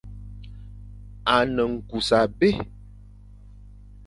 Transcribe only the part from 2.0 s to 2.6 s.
abé.